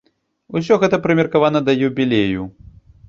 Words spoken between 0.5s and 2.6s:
Усё гэта прымеркавана да юбілею.